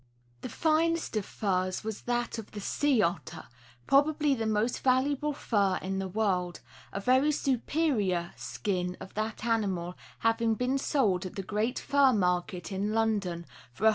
The 0.41 0.49
finest 0.49 1.15
of 1.15 1.21
the 1.21 1.27
furs 1.29 1.83
was 1.83 2.01
that 2.09 2.39
of 2.39 2.53
the 2.53 2.59
sea 2.59 3.03
otter, 3.03 3.43
probably 3.85 4.33
the 4.33 4.47
most 4.47 4.79
valuable 4.81 5.31
fur 5.31 5.77
in 5.79 5.99
the 5.99 6.07
world, 6.07 6.59
a 6.91 6.99
very 6.99 7.31
superior 7.31 8.33
skin 8.35 8.97
of 8.99 9.13
that 9.13 9.45
animal 9.45 9.93
having 10.21 10.55
been 10.55 10.79
sold 10.79 11.27
at 11.27 11.35
the 11.35 11.43
great 11.43 11.77
fur 11.77 12.13
market 12.13 12.71
in 12.71 12.93
London 12.93 13.45
for 13.73 13.83
£170. 13.83 13.89